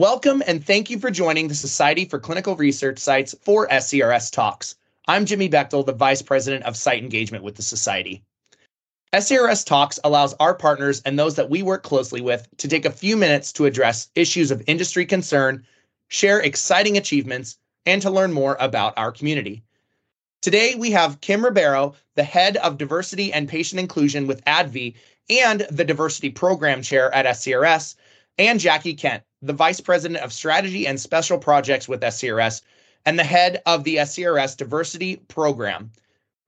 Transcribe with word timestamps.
Welcome 0.00 0.42
and 0.46 0.64
thank 0.64 0.88
you 0.88 0.98
for 0.98 1.10
joining 1.10 1.48
the 1.48 1.54
Society 1.54 2.06
for 2.06 2.18
Clinical 2.18 2.56
Research 2.56 2.98
Sites 2.98 3.34
for 3.42 3.68
SCRS 3.68 4.32
Talks. 4.32 4.76
I'm 5.06 5.26
Jimmy 5.26 5.46
Bechtel, 5.46 5.84
the 5.84 5.92
Vice 5.92 6.22
President 6.22 6.64
of 6.64 6.74
Site 6.74 7.02
Engagement 7.02 7.44
with 7.44 7.56
the 7.56 7.62
Society. 7.62 8.22
SCRS 9.12 9.62
Talks 9.66 9.98
allows 10.02 10.32
our 10.40 10.54
partners 10.54 11.02
and 11.04 11.18
those 11.18 11.34
that 11.34 11.50
we 11.50 11.62
work 11.62 11.82
closely 11.82 12.22
with 12.22 12.48
to 12.56 12.66
take 12.66 12.86
a 12.86 12.90
few 12.90 13.14
minutes 13.14 13.52
to 13.52 13.66
address 13.66 14.08
issues 14.14 14.50
of 14.50 14.62
industry 14.66 15.04
concern, 15.04 15.66
share 16.08 16.40
exciting 16.40 16.96
achievements, 16.96 17.58
and 17.84 18.00
to 18.00 18.08
learn 18.08 18.32
more 18.32 18.56
about 18.58 18.94
our 18.96 19.12
community. 19.12 19.62
Today, 20.40 20.76
we 20.76 20.92
have 20.92 21.20
Kim 21.20 21.44
Ribeiro, 21.44 21.94
the 22.14 22.24
head 22.24 22.56
of 22.56 22.78
diversity 22.78 23.34
and 23.34 23.46
patient 23.46 23.78
inclusion 23.78 24.26
with 24.26 24.42
AbbVie 24.46 24.94
and 25.28 25.66
the 25.70 25.84
diversity 25.84 26.30
program 26.30 26.80
chair 26.80 27.14
at 27.14 27.26
SCRS, 27.26 27.96
and 28.38 28.60
Jackie 28.60 28.94
Kent, 28.94 29.22
the 29.42 29.52
vice 29.52 29.80
president 29.80 30.22
of 30.22 30.32
strategy 30.32 30.86
and 30.86 31.00
special 31.00 31.38
projects 31.38 31.88
with 31.88 32.00
SCRS 32.00 32.62
and 33.06 33.18
the 33.18 33.24
head 33.24 33.62
of 33.66 33.84
the 33.84 33.96
SCRS 33.96 34.56
diversity 34.56 35.16
program. 35.28 35.90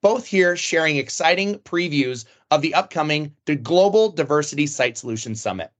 Both 0.02 0.26
here 0.26 0.56
sharing 0.56 0.96
exciting 0.96 1.56
previews 1.60 2.24
of 2.50 2.60
the 2.60 2.74
upcoming 2.74 3.34
the 3.46 3.56
Global 3.56 4.10
Diversity 4.10 4.66
Site 4.66 4.98
Solutions 4.98 5.40
Summit. 5.40 5.70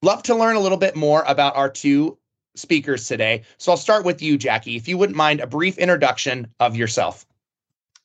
Love 0.00 0.22
to 0.24 0.34
learn 0.34 0.56
a 0.56 0.60
little 0.60 0.78
bit 0.78 0.96
more 0.96 1.22
about 1.26 1.56
our 1.56 1.68
two 1.68 2.18
speakers 2.56 3.06
today. 3.06 3.42
So 3.58 3.70
I'll 3.70 3.78
start 3.78 4.04
with 4.04 4.20
you, 4.20 4.36
Jackie, 4.36 4.76
if 4.76 4.88
you 4.88 4.98
wouldn't 4.98 5.16
mind 5.16 5.40
a 5.40 5.46
brief 5.46 5.78
introduction 5.78 6.48
of 6.58 6.74
yourself. 6.74 7.24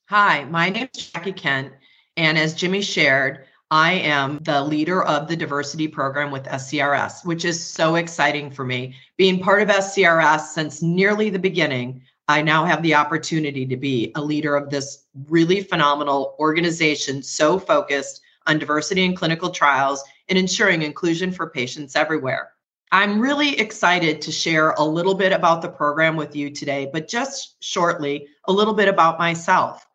Hi, 0.05 0.43
my 0.45 0.69
name 0.69 0.89
is 0.95 1.07
Jackie 1.07 1.33
Kent. 1.33 1.73
And 2.15 2.37
as 2.37 2.53
Jimmy 2.53 2.81
shared, 2.81 3.46
I 3.69 3.93
am 3.93 4.39
the 4.43 4.63
leader 4.63 5.03
of 5.03 5.27
the 5.27 5.35
diversity 5.35 5.89
program 5.89 6.31
with 6.31 6.43
SCRS, 6.43 7.25
which 7.25 7.43
is 7.43 7.61
so 7.61 7.95
exciting 7.95 8.49
for 8.49 8.63
me. 8.63 8.95
Being 9.17 9.41
part 9.41 9.61
of 9.61 9.67
SCRS 9.67 10.53
since 10.53 10.81
nearly 10.81 11.29
the 11.29 11.37
beginning, 11.37 12.01
I 12.29 12.41
now 12.41 12.63
have 12.63 12.81
the 12.81 12.95
opportunity 12.95 13.65
to 13.65 13.75
be 13.75 14.13
a 14.15 14.21
leader 14.21 14.55
of 14.55 14.69
this 14.69 15.03
really 15.27 15.61
phenomenal 15.61 16.37
organization, 16.39 17.21
so 17.21 17.59
focused 17.59 18.21
on 18.45 18.57
diversity 18.57 19.03
in 19.03 19.15
clinical 19.15 19.49
trials 19.49 20.03
and 20.29 20.39
ensuring 20.39 20.81
inclusion 20.81 21.33
for 21.33 21.49
patients 21.49 21.97
everywhere. 21.97 22.51
I'm 22.93 23.19
really 23.19 23.59
excited 23.59 24.21
to 24.21 24.31
share 24.31 24.71
a 24.71 24.83
little 24.83 25.13
bit 25.13 25.33
about 25.33 25.61
the 25.61 25.67
program 25.67 26.15
with 26.15 26.37
you 26.37 26.49
today, 26.49 26.89
but 26.91 27.09
just 27.09 27.61
shortly, 27.61 28.27
a 28.45 28.53
little 28.53 28.73
bit 28.73 28.87
about 28.87 29.19
myself. 29.19 29.86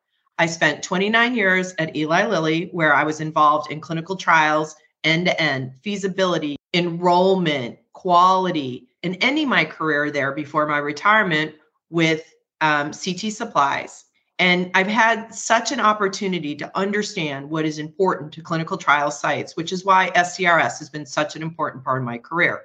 I 0.42 0.46
spent 0.46 0.82
29 0.82 1.36
years 1.36 1.72
at 1.78 1.94
Eli 1.94 2.26
Lilly, 2.26 2.68
where 2.72 2.92
I 2.92 3.04
was 3.04 3.20
involved 3.20 3.70
in 3.70 3.80
clinical 3.80 4.16
trials, 4.16 4.74
end 5.04 5.26
to 5.26 5.40
end, 5.40 5.72
feasibility, 5.84 6.56
enrollment, 6.74 7.78
quality, 7.92 8.88
and 9.04 9.16
ending 9.20 9.48
my 9.48 9.64
career 9.64 10.10
there 10.10 10.32
before 10.32 10.66
my 10.66 10.78
retirement 10.78 11.54
with 11.90 12.24
um, 12.60 12.90
CT 12.90 13.32
supplies. 13.32 14.06
And 14.40 14.72
I've 14.74 14.88
had 14.88 15.32
such 15.32 15.70
an 15.70 15.78
opportunity 15.78 16.56
to 16.56 16.76
understand 16.76 17.48
what 17.48 17.64
is 17.64 17.78
important 17.78 18.32
to 18.32 18.42
clinical 18.42 18.76
trial 18.76 19.12
sites, 19.12 19.56
which 19.56 19.70
is 19.70 19.84
why 19.84 20.10
SCRS 20.16 20.80
has 20.80 20.90
been 20.90 21.06
such 21.06 21.36
an 21.36 21.42
important 21.42 21.84
part 21.84 21.98
of 21.98 22.04
my 22.04 22.18
career. 22.18 22.62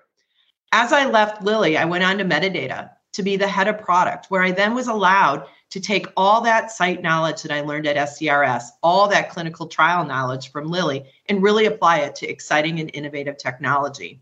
As 0.71 0.91
I 0.91 1.05
left 1.05 1.43
Lilly, 1.43 1.77
I 1.77 1.85
went 1.85 2.03
on 2.03 2.17
to 2.17 2.25
Medidata 2.25 2.89
to 3.13 3.21
be 3.21 3.37
the 3.37 3.47
head 3.47 3.67
of 3.67 3.77
product, 3.77 4.31
where 4.31 4.41
I 4.41 4.51
then 4.51 4.73
was 4.73 4.87
allowed 4.87 5.45
to 5.69 5.79
take 5.79 6.07
all 6.15 6.41
that 6.41 6.71
site 6.71 7.01
knowledge 7.01 7.41
that 7.41 7.51
I 7.51 7.61
learned 7.61 7.87
at 7.87 8.09
SCRS, 8.09 8.63
all 8.81 9.07
that 9.09 9.29
clinical 9.29 9.67
trial 9.67 10.05
knowledge 10.05 10.51
from 10.51 10.67
Lilly, 10.67 11.05
and 11.27 11.43
really 11.43 11.65
apply 11.65 11.99
it 11.99 12.15
to 12.15 12.27
exciting 12.27 12.79
and 12.79 12.89
innovative 12.93 13.37
technology. 13.37 14.21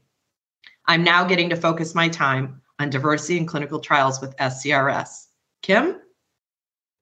I'm 0.87 1.03
now 1.03 1.23
getting 1.23 1.49
to 1.49 1.55
focus 1.55 1.95
my 1.95 2.09
time 2.09 2.61
on 2.79 2.89
diversity 2.89 3.37
in 3.37 3.45
clinical 3.45 3.79
trials 3.79 4.21
with 4.21 4.35
SCRS. 4.37 5.27
Kim? 5.61 5.99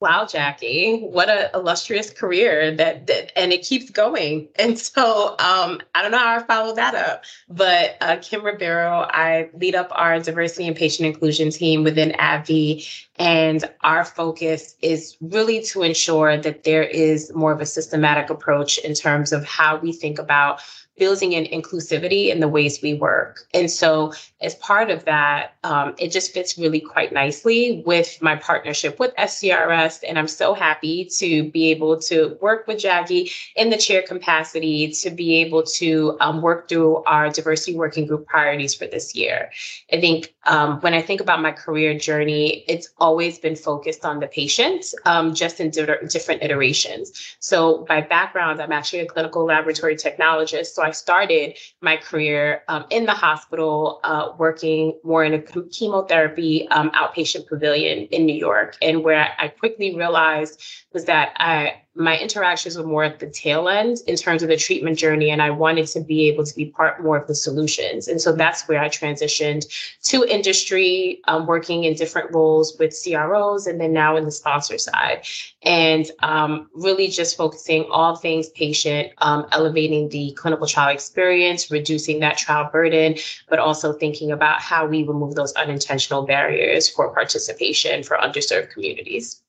Wow, 0.04 0.26
Jackie, 0.26 1.00
what 1.00 1.30
an 1.30 1.50
illustrious 1.54 2.10
career 2.10 2.76
that, 2.76 3.08
that 3.08 3.32
and 3.40 3.54
it 3.54 3.62
keeps 3.64 3.90
going. 3.90 4.50
And 4.60 4.78
so 4.78 5.36
um, 5.40 5.80
I 5.96 6.02
don't 6.02 6.12
know 6.12 6.18
how 6.18 6.36
I 6.36 6.40
follow 6.40 6.76
that 6.76 6.94
up, 6.94 7.24
but 7.48 7.96
uh, 8.02 8.18
Kim 8.22 8.44
Ribeiro, 8.44 9.08
I 9.10 9.50
lead 9.54 9.76
up 9.76 9.88
our 9.92 10.20
diversity 10.20 10.68
and 10.68 10.76
patient 10.76 11.08
inclusion 11.08 11.52
team 11.52 11.84
within 11.84 12.12
AbbVie. 12.12 13.06
And 13.16 13.64
our 13.82 14.04
focus 14.04 14.76
is 14.82 15.16
really 15.22 15.62
to 15.64 15.84
ensure 15.84 16.36
that 16.36 16.64
there 16.66 16.84
is 16.84 17.34
more 17.34 17.54
of 17.54 17.62
a 17.62 17.66
systematic 17.66 18.30
approach 18.30 18.80
in 18.80 18.94
terms 18.96 19.32
of 19.32 19.46
how 19.46 19.78
we 19.78 19.94
think 19.94 20.20
about 20.20 20.62
building 20.98 21.34
in 21.34 21.46
inclusivity 21.46 22.30
in 22.30 22.40
the 22.40 22.48
ways 22.48 22.82
we 22.82 22.94
work. 22.94 23.48
And 23.54 23.70
so, 23.70 24.14
as 24.42 24.56
part 24.56 24.92
of 24.92 25.06
that, 25.06 25.54
um, 25.64 25.96
it 25.98 26.12
just 26.12 26.34
fits 26.34 26.58
really 26.58 26.80
quite 26.80 27.12
nicely 27.14 27.82
with 27.86 28.22
my 28.22 28.36
partnership 28.36 29.00
with 29.00 29.16
SCRS. 29.16 30.04
And 30.08 30.20
I'm 30.20 30.28
so 30.28 30.54
happy 30.54 31.06
to 31.18 31.50
be 31.50 31.72
able 31.72 32.00
to 32.02 32.38
work 32.42 32.68
with 32.68 32.80
Jackie 32.80 33.32
in 33.56 33.70
the 33.70 33.78
chair 33.78 34.04
capacity 34.04 34.92
to 34.92 35.10
be 35.10 35.38
able 35.38 35.64
to 35.64 36.18
um, 36.20 36.42
work 36.42 36.70
through 36.70 37.04
our 37.06 37.30
diversity 37.30 37.76
working 37.76 38.06
group 38.06 38.28
priorities 38.28 38.76
for 38.76 38.86
this 38.86 39.16
year. 39.16 39.50
I 39.92 40.00
think 40.00 40.34
um, 40.46 40.80
when 40.82 40.94
I 40.94 41.02
think 41.02 41.22
about 41.22 41.42
my 41.42 41.52
career 41.52 41.98
journey, 41.98 42.66
it's 42.68 42.90
always 42.98 43.40
been 43.40 43.56
focused 43.56 44.06
on 44.06 44.20
the 44.20 44.28
patient, 44.28 44.86
um, 45.06 45.34
just 45.34 45.60
in 45.60 45.70
di- 45.70 46.06
different 46.10 46.44
iterations. 46.44 47.36
So, 47.40 47.86
by 47.88 48.02
background, 48.02 48.62
I'm 48.62 48.72
actually 48.72 49.00
a 49.00 49.06
clinical 49.06 49.46
laboratory 49.46 49.96
technologist. 49.96 50.68
So, 50.68 50.83
I 50.84 50.92
started 50.92 51.58
my 51.82 51.98
career 51.98 52.64
um, 52.68 52.86
in 52.90 53.06
the 53.06 53.14
hospital, 53.14 54.00
uh, 54.04 54.34
working 54.38 55.00
more 55.04 55.24
in 55.24 55.34
a 55.34 55.42
chemotherapy 55.42 56.68
um, 56.70 56.92
outpatient 56.92 57.48
pavilion 57.48 58.08
in 58.08 58.26
New 58.26 58.36
York. 58.36 58.78
And 58.82 59.04
where 59.04 59.30
I 59.40 59.48
quickly 59.48 59.96
realized 59.96 60.62
was 60.94 61.06
that 61.06 61.34
I 61.38 61.82
my 61.96 62.18
interactions 62.18 62.76
were 62.76 62.84
more 62.84 63.04
at 63.04 63.20
the 63.20 63.30
tail 63.30 63.70
end 63.70 64.00
in 64.08 64.16
terms 64.16 64.42
of 64.42 64.50
the 64.50 64.58
treatment 64.58 64.98
journey 64.98 65.30
and 65.30 65.42
i 65.42 65.50
wanted 65.50 65.86
to 65.86 66.02
be 66.02 66.28
able 66.28 66.44
to 66.44 66.56
be 66.56 66.66
part 66.66 67.04
more 67.04 67.18
of 67.18 67.28
the 67.28 67.36
solutions. 67.36 68.08
And 68.08 68.20
so 68.20 68.34
that's 68.34 68.68
where 68.68 68.82
i 68.82 68.90
transitioned 68.90 69.66
to 70.04 70.26
industry 70.26 71.22
um, 71.28 71.46
working 71.46 71.84
in 71.84 71.94
different 71.94 72.34
roles 72.34 72.76
with 72.80 72.96
cros 73.04 73.68
and 73.68 73.80
then 73.80 73.94
now 73.94 74.16
in 74.18 74.26
the 74.26 74.32
sponsor 74.32 74.78
side. 74.78 75.26
And 75.62 76.10
um, 76.20 76.70
really 76.74 77.08
just 77.08 77.38
focusing 77.38 77.86
all 77.92 78.16
things 78.16 78.50
patient 78.50 79.12
um, 79.20 79.46
elevating 79.52 80.10
the 80.10 80.32
clinical 80.32 80.68
trial 80.68 80.94
experience 80.94 81.70
reducing 81.70 82.20
that 82.22 82.38
trial 82.38 82.70
burden 82.72 83.18
but 83.50 83.60
also 83.60 83.94
thinking 83.94 84.32
about 84.32 84.62
how 84.62 84.88
we 84.88 85.04
remove 85.04 85.36
those 85.36 85.54
unintentional 85.54 86.26
barriers 86.26 86.90
for 86.90 87.14
participation 87.14 88.02
for 88.02 88.18
underserved 88.18 88.72
communities 88.72 89.43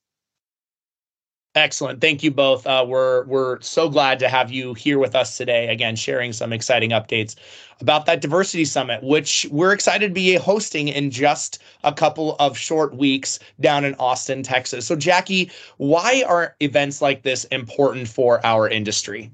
Excellent. 1.54 2.00
Thank 2.00 2.24
you 2.24 2.32
both. 2.32 2.66
Uh, 2.66 2.84
we're 2.86 3.24
we're 3.26 3.60
so 3.60 3.88
glad 3.88 4.18
to 4.18 4.28
have 4.28 4.50
you 4.50 4.74
here 4.74 4.98
with 4.98 5.14
us 5.14 5.36
today. 5.36 5.68
Again, 5.68 5.94
sharing 5.94 6.32
some 6.32 6.52
exciting 6.52 6.90
updates 6.90 7.36
about 7.80 8.06
that 8.06 8.20
diversity 8.20 8.64
summit, 8.64 9.04
which 9.04 9.46
we're 9.52 9.72
excited 9.72 10.08
to 10.08 10.14
be 10.14 10.34
hosting 10.34 10.88
in 10.88 11.12
just 11.12 11.62
a 11.84 11.92
couple 11.92 12.34
of 12.40 12.58
short 12.58 12.96
weeks 12.96 13.38
down 13.60 13.84
in 13.84 13.94
Austin, 14.00 14.42
Texas. 14.42 14.84
So, 14.84 14.96
Jackie, 14.96 15.48
why 15.76 16.24
are 16.26 16.56
events 16.58 17.00
like 17.00 17.22
this 17.22 17.44
important 17.44 18.08
for 18.08 18.44
our 18.44 18.68
industry? 18.68 19.30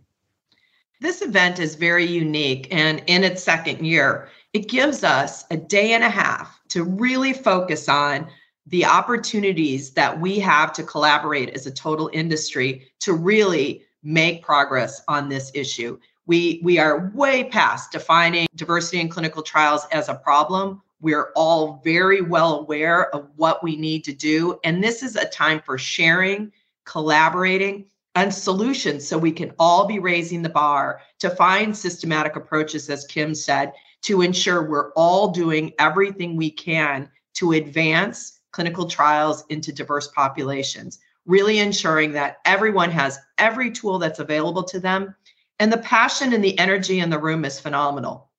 This 1.01 1.23
event 1.23 1.59
is 1.59 1.75
very 1.75 2.05
unique, 2.05 2.69
and 2.71 3.03
in 3.07 3.25
its 3.25 3.43
second 3.43 3.87
year, 3.87 4.29
it 4.53 4.69
gives 4.69 5.05
us 5.05 5.47
a 5.51 5.57
day 5.57 5.95
and 5.95 6.05
a 6.05 6.11
half 6.11 6.61
to 6.69 6.85
really 6.85 7.33
focus 7.33 7.89
on 7.89 8.29
the 8.67 8.85
opportunities 8.85 9.91
that 9.93 10.21
we 10.21 10.39
have 10.39 10.73
to 10.75 10.83
collaborate 10.83 11.51
as 11.51 11.67
a 11.67 11.71
total 11.71 12.11
industry 12.13 12.89
to 13.01 13.15
really 13.15 13.83
make 14.03 14.43
progress 14.43 15.03
on 15.09 15.29
this 15.29 15.51
issue. 15.55 15.99
We, 16.27 16.61
we 16.63 16.79
are 16.79 17.11
way 17.15 17.45
past 17.45 17.93
defining 17.93 18.47
diversity 18.55 19.01
in 19.01 19.09
clinical 19.09 19.43
trials 19.43 19.87
as 19.93 20.09
a 20.09 20.15
problem. 20.15 20.83
We're 21.01 21.33
all 21.35 21.81
very 21.83 22.21
well 22.21 22.61
aware 22.61 23.15
of 23.15 23.29
what 23.37 23.65
we 23.65 23.77
need 23.77 24.05
to 24.05 24.13
do. 24.13 24.61
And 24.65 24.83
this 24.83 25.03
is 25.03 25.17
a 25.17 25.29
time 25.29 25.61
for 25.65 25.79
sharing, 25.79 26.53
collaborating, 26.85 27.87
and 28.15 28.33
solutions 28.33 29.07
so 29.07 29.17
we 29.17 29.33
can 29.33 29.53
all 29.59 29.87
be 29.87 29.99
raising 29.99 30.43
the 30.43 30.49
bar 30.49 31.01
to 31.21 31.31
find 31.31 31.77
systematic 31.77 32.37
approaches, 32.37 32.91
as 32.91 33.07
Kim 33.07 33.35
said, 33.35 33.73
to 34.03 34.23
ensure 34.23 34.69
we're 34.69 34.93
all 34.93 35.29
doing 35.29 35.73
everything 35.79 36.37
we 36.37 36.51
can 36.51 37.09
to 37.35 37.53
advance 37.53 38.40
clinical 38.53 38.87
trials 38.87 39.45
into 39.49 39.73
diverse 39.73 40.09
populations, 40.09 40.99
really 41.27 41.59
ensuring 41.59 42.13
that 42.13 42.39
everyone 42.45 42.91
has 42.91 43.19
every 43.39 43.71
tool 43.71 43.99
that's 43.99 44.19
available 44.19 44.63
to 44.65 44.81
them. 44.81 45.15
And 45.59 45.73
the 45.73 45.79
passion 45.79 46.33
and 46.33 46.43
the 46.43 46.59
energy 46.59 47.01
in 47.01 47.11
the 47.11 47.19
room 47.19 47.45
is 47.45 47.61
phenomenal. 47.61 48.31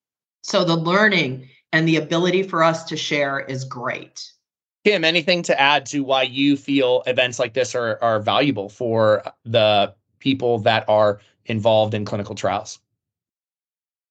So 0.44 0.64
the 0.64 0.76
learning 0.76 1.48
and 1.72 1.88
the 1.88 1.98
ability 1.98 2.44
for 2.44 2.64
us 2.64 2.84
to 2.86 2.98
share 2.98 3.40
is 3.40 3.64
great. 3.64 4.32
Kim, 4.84 5.06
anything 5.06 5.44
to 5.44 5.60
add 5.60 5.86
to 5.88 6.02
why 6.02 6.24
you 6.24 6.58
feel 6.58 7.04
events 7.06 7.38
like 7.38 7.54
this 7.54 7.76
are, 7.76 8.00
are 8.02 8.20
valuable 8.20 8.68
for 8.68 9.24
the 9.46 9.94
people 10.20 10.58
that 10.60 10.88
are 10.90 11.20
involved 11.46 11.94
in 11.94 12.04
clinical 12.04 12.34
trials? 12.34 12.80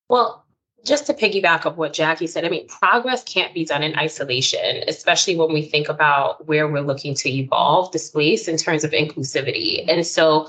Well, 0.08 0.44
just 0.84 1.06
to 1.06 1.14
piggyback 1.14 1.66
of 1.66 1.76
what 1.76 1.92
Jackie 1.92 2.26
said, 2.26 2.44
I 2.44 2.48
mean, 2.48 2.66
progress 2.68 3.22
can't 3.24 3.52
be 3.52 3.64
done 3.64 3.82
in 3.82 3.96
isolation, 3.96 4.82
especially 4.88 5.36
when 5.36 5.52
we 5.52 5.62
think 5.62 5.88
about 5.88 6.46
where 6.46 6.66
we're 6.68 6.80
looking 6.80 7.14
to 7.16 7.30
evolve 7.30 7.92
the 7.92 7.98
space 7.98 8.48
in 8.48 8.56
terms 8.56 8.84
of 8.84 8.92
inclusivity. 8.92 9.84
And 9.88 10.06
so, 10.06 10.48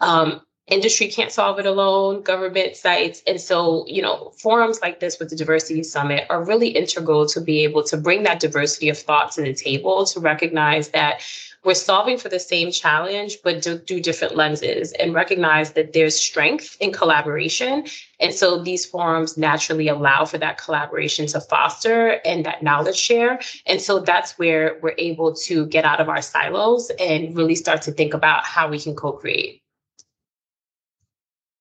um, 0.00 0.42
industry 0.70 1.08
can't 1.08 1.32
solve 1.32 1.58
it 1.58 1.66
alone, 1.66 2.22
government 2.22 2.76
sites. 2.76 3.22
And 3.26 3.40
so, 3.40 3.84
you 3.86 4.02
know, 4.02 4.32
forums 4.38 4.80
like 4.80 5.00
this 5.00 5.18
with 5.18 5.30
the 5.30 5.36
Diversity 5.36 5.82
Summit 5.82 6.26
are 6.30 6.44
really 6.44 6.68
integral 6.68 7.26
to 7.26 7.40
be 7.40 7.64
able 7.64 7.82
to 7.84 7.96
bring 7.96 8.22
that 8.22 8.40
diversity 8.40 8.88
of 8.88 8.98
thought 8.98 9.32
to 9.32 9.42
the 9.42 9.54
table 9.54 10.06
to 10.06 10.20
recognize 10.20 10.88
that 10.88 11.22
we're 11.62 11.74
solving 11.74 12.16
for 12.16 12.30
the 12.30 12.40
same 12.40 12.70
challenge, 12.70 13.38
but 13.44 13.60
do, 13.60 13.78
do 13.78 14.00
different 14.00 14.34
lenses 14.34 14.92
and 14.92 15.12
recognize 15.12 15.72
that 15.72 15.92
there's 15.92 16.18
strength 16.18 16.76
in 16.80 16.90
collaboration. 16.90 17.84
And 18.18 18.32
so 18.32 18.62
these 18.62 18.86
forums 18.86 19.36
naturally 19.36 19.88
allow 19.88 20.24
for 20.24 20.38
that 20.38 20.56
collaboration 20.56 21.26
to 21.28 21.40
foster 21.40 22.20
and 22.24 22.46
that 22.46 22.62
knowledge 22.62 22.96
share. 22.96 23.40
And 23.66 23.80
so 23.80 23.98
that's 23.98 24.38
where 24.38 24.78
we're 24.82 24.94
able 24.96 25.34
to 25.34 25.66
get 25.66 25.84
out 25.84 26.00
of 26.00 26.08
our 26.08 26.22
silos 26.22 26.90
and 26.98 27.36
really 27.36 27.56
start 27.56 27.82
to 27.82 27.92
think 27.92 28.14
about 28.14 28.46
how 28.46 28.68
we 28.68 28.80
can 28.80 28.96
co 28.96 29.12
create. 29.12 29.62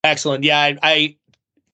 Excellent. 0.03 0.43
Yeah, 0.43 0.59
I, 0.59 0.77
I 0.83 1.17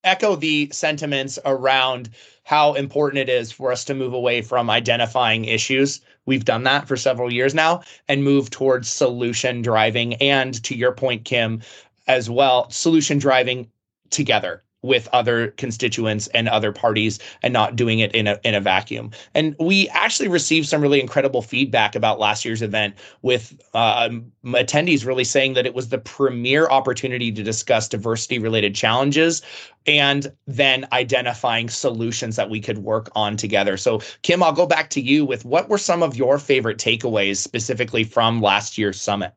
echo 0.04 0.36
the 0.36 0.70
sentiments 0.72 1.40
around 1.46 2.10
how 2.44 2.74
important 2.74 3.20
it 3.20 3.30
is 3.30 3.52
for 3.52 3.72
us 3.72 3.86
to 3.86 3.94
move 3.96 4.14
away 4.14 4.42
from 4.42 4.70
identifying 4.70 5.46
issues. 5.46 6.02
We've 6.26 6.46
done 6.46 6.64
that 6.64 6.88
for 6.88 6.98
several 6.98 7.32
years 7.34 7.56
now 7.56 7.84
and 8.08 8.24
move 8.24 8.50
towards 8.52 8.90
solution 8.90 9.62
driving. 9.62 10.16
And 10.16 10.62
to 10.64 10.76
your 10.76 10.92
point, 10.92 11.26
Kim, 11.26 11.62
as 12.08 12.30
well, 12.30 12.70
solution 12.70 13.18
driving 13.20 13.70
together 14.12 14.64
with 14.86 15.08
other 15.14 15.50
constituents 15.52 16.28
and 16.28 16.48
other 16.48 16.72
parties 16.72 17.20
and 17.42 17.52
not 17.54 17.76
doing 17.76 18.00
it 18.00 18.14
in 18.14 18.28
a 18.28 18.40
in 18.44 18.54
a 18.54 18.62
vacuum. 18.62 19.12
And 19.34 19.56
we 19.60 19.90
actually 19.90 20.28
received 20.28 20.68
some 20.68 20.82
really 20.82 21.02
incredible 21.02 21.42
feedback 21.42 21.96
about 21.96 22.20
last 22.20 22.46
year's 22.46 22.62
event 22.62 22.96
with 23.22 23.60
uh, 23.74 24.10
attendees 24.46 25.06
really 25.06 25.24
saying 25.24 25.54
that 25.54 25.66
it 25.66 25.74
was 25.74 25.90
the 25.90 25.98
premier 25.98 26.68
opportunity 26.68 27.32
to 27.32 27.44
discuss 27.44 27.88
diversity 27.88 28.40
related 28.40 28.76
challenges 28.76 29.42
and 29.88 30.32
then 30.48 30.88
identifying 30.92 31.70
solutions 31.70 32.36
that 32.36 32.50
we 32.50 32.60
could 32.60 32.80
work 32.80 33.10
on 33.16 33.38
together. 33.38 33.78
So 33.78 34.02
Kim, 34.22 34.42
I'll 34.42 34.54
go 34.54 34.66
back 34.66 34.90
to 34.92 35.02
you 35.02 35.26
with 35.26 35.46
what 35.46 35.70
were 35.70 35.78
some 35.78 36.02
of 36.02 36.16
your 36.16 36.40
favorite 36.40 36.78
takeaways 36.78 37.38
specifically 37.38 38.04
from 38.04 38.42
last 38.42 38.78
year's 38.78 39.00
summit? 39.00 39.34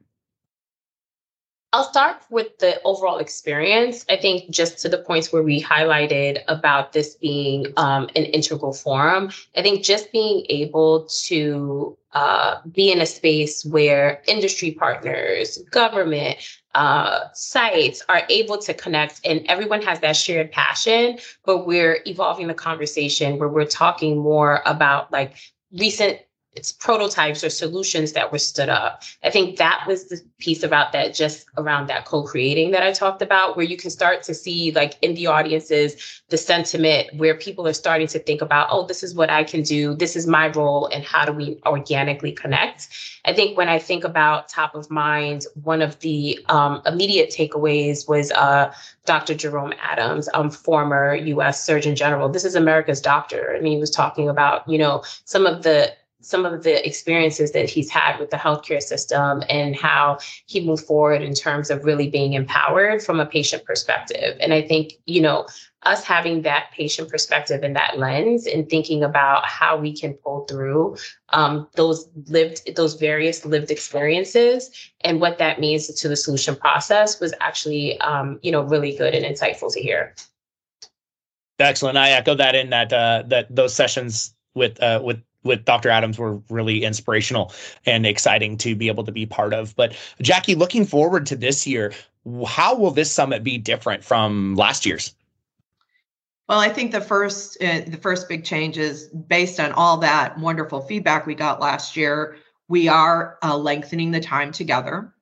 I'll 1.75 1.85
start 1.85 2.17
with 2.31 2.59
the 2.59 2.81
overall 2.85 3.19
experience. 3.19 4.07
I 4.09 4.17
think 4.17 4.49
just 4.51 4.79
to 4.79 4.89
the 4.89 4.99
points 4.99 5.33
where 5.33 5.43
we 5.43 5.63
highlighted 5.63 6.43
about 6.49 6.95
this 6.95 7.15
being 7.17 7.67
um, 7.77 8.05
an 8.17 8.25
integral 8.25 8.73
forum, 8.73 9.31
I 9.55 9.63
think 9.63 9.85
just 9.85 10.11
being 10.11 10.47
able 10.49 11.05
to 11.27 11.97
uh, 12.13 12.61
be 12.73 12.91
in 12.91 13.03
a 13.03 13.07
space 13.07 13.67
where 13.67 14.23
industry 14.27 14.71
partners, 14.71 15.59
government, 15.71 16.39
uh, 16.75 17.25
sites 17.35 18.03
are 18.09 18.23
able 18.31 18.57
to 18.59 18.73
connect 18.73 19.21
and 19.27 19.45
everyone 19.47 19.83
has 19.83 20.01
that 20.01 20.17
shared 20.17 20.51
passion, 20.51 21.19
but 21.45 21.67
we're 21.67 21.99
evolving 22.07 22.47
the 22.47 22.55
conversation 22.55 23.39
where 23.39 23.49
we're 23.49 23.67
talking 23.67 24.17
more 24.17 24.63
about 24.65 25.13
like 25.13 25.37
recent 25.73 26.19
it's 26.59 26.73
prototypes 26.73 27.45
or 27.45 27.51
solutions 27.51 28.13
that 28.13 28.33
were 28.33 28.39
stood 28.39 28.69
up. 28.69 29.05
I 29.23 29.31
think 29.31 29.59
that 29.59 29.85
was 29.87 30.09
the 30.09 30.21
piece 30.39 30.65
about 30.65 30.91
that, 30.93 31.15
just 31.15 31.47
around 31.57 31.87
that 31.87 32.05
co-creating 32.05 32.73
that 32.73 32.83
I 32.83 32.91
talked 32.93 33.23
about, 33.23 33.57
where 33.57 33.65
you 33.65 33.77
can 33.77 33.91
start 33.91 34.25
to 34.25 34.35
see 34.35 34.73
like 34.73 34.99
in 35.01 35.15
the 35.15 35.29
audiences, 35.29 36.21
the 36.31 36.37
sentiment 36.37 37.15
where 37.17 37.37
people 37.37 37.67
are 37.69 37.73
starting 37.73 38.09
to 38.09 38.19
think 38.19 38.43
about, 38.43 38.69
oh, 38.73 38.87
this 38.87 39.05
is 39.05 39.15
what 39.15 39.31
I 39.31 39.45
can 39.45 39.63
do, 39.63 39.95
this 39.95 40.17
is 40.17 40.27
my 40.27 40.49
role, 40.49 40.87
and 40.93 41.05
how 41.05 41.25
do 41.25 41.33
we 41.33 41.61
organically 41.65 42.33
connect? 42.33 42.89
I 43.25 43.33
think 43.33 43.57
when 43.57 43.69
I 43.69 43.79
think 43.79 44.03
about 44.03 44.49
top 44.49 44.75
of 44.75 44.91
mind, 44.91 45.47
one 45.63 45.81
of 45.81 46.01
the 46.01 46.41
um, 46.49 46.83
immediate 46.87 47.31
takeaways 47.31 48.09
was 48.09 48.33
uh, 48.33 48.75
Dr. 49.05 49.35
Jerome 49.35 49.75
Adams, 49.81 50.29
um, 50.35 50.51
former 50.51 51.15
U.S. 51.15 51.65
Surgeon 51.65 51.95
General. 51.95 52.29
This 52.29 52.45
is 52.45 52.57
America's 52.57 53.01
doctor, 53.01 53.53
and 53.53 53.67
he 53.67 53.77
was 53.77 53.91
talking 53.91 54.29
about, 54.29 54.69
you 54.69 54.79
know, 54.79 55.05
some 55.25 55.47
of 55.47 55.63
the 55.63 55.95
some 56.21 56.45
of 56.45 56.65
the 56.65 56.87
experiences 56.87 57.53
that 57.53 57.71
he's 57.71 57.91
had 57.91 58.19
with 58.19 58.31
the 58.31 58.37
healthcare 58.37 58.83
system 58.83 59.43
and 59.49 59.77
how 59.77 60.19
he 60.47 60.61
moved 60.65 60.85
forward 60.85 61.23
in 61.23 61.35
terms 61.35 61.71
of 61.71 61.85
really 61.85 62.09
being 62.09 62.33
empowered 62.33 63.03
from 63.03 63.21
a 63.21 63.27
patient 63.27 63.65
perspective. 63.65 64.37
And 64.41 64.53
I 64.53 64.63
think, 64.63 64.95
you 65.07 65.21
know, 65.21 65.47
us 65.85 66.05
having 66.05 66.43
that 66.43 66.71
patient 66.73 67.09
perspective 67.09 67.63
and 67.63 67.77
that 67.77 67.99
lens 67.99 68.47
and 68.47 68.69
thinking 68.69 69.05
about 69.05 69.47
how 69.47 69.77
we 69.77 69.97
can 69.97 70.13
pull 70.15 70.45
through 70.47 70.97
um, 71.31 71.69
those 71.77 72.09
lived 72.27 72.75
those 72.75 72.95
various 72.95 73.45
lived 73.45 73.71
experiences 73.71 74.71
and 75.03 75.21
what 75.21 75.39
that 75.39 75.61
means 75.61 75.87
to 75.87 76.09
the 76.09 76.17
solution 76.17 76.57
process 76.57 77.21
was 77.21 77.33
actually 77.41 77.99
um, 78.01 78.41
you 78.43 78.51
know 78.51 78.63
really 78.63 78.97
good 78.97 79.15
and 79.15 79.25
insightful 79.25 79.73
to 79.73 79.81
hear 79.81 80.15
excellent 81.61 81.97
i 81.97 82.11
echo 82.11 82.35
that 82.35 82.57
in 82.57 82.71
that 82.71 82.93
uh, 82.93 83.23
that 83.27 83.47
those 83.55 83.73
sessions 83.73 84.35
with 84.57 84.83
uh, 84.83 85.01
with 85.03 85.23
with 85.45 85.65
Dr. 85.65 85.89
Adams 85.89 86.19
were 86.19 86.37
really 86.51 86.85
inspirational 86.85 87.53
and 87.87 88.07
exciting 88.07 88.57
to 88.59 88.75
be 88.75 88.89
able 88.89 89.05
to 89.05 89.13
be 89.13 89.27
part 89.27 89.55
of. 89.55 89.75
But 89.77 89.97
Jackie, 90.21 90.55
looking 90.55 90.85
forward 90.85 91.27
to 91.27 91.37
this 91.37 91.67
year, 91.67 91.93
how 92.47 92.77
will 92.77 92.91
this 92.91 93.11
summit 93.11 93.43
be 93.43 93.59
different 93.59 94.05
from 94.05 94.55
last 94.55 94.85
year's? 94.85 95.15
Well, 96.49 96.61
I 96.61 96.71
think 96.71 96.93
the 96.93 97.01
first 97.01 97.63
uh, 97.63 97.83
the 97.87 97.99
first 97.99 98.29
big 98.29 98.45
change 98.45 98.79
is 98.79 99.09
based 99.09 99.61
on 99.61 99.73
all 99.73 99.99
that 99.99 100.39
wonderful 100.39 100.81
feedback 100.81 101.27
we 101.27 101.35
got 101.35 101.61
last 101.61 101.97
year. 101.97 102.37
We 102.69 102.89
are 102.89 103.39
uh, 103.43 103.57
lengthening 103.57 104.13
the 104.13 104.21
time 104.21 104.53
together. 104.53 105.13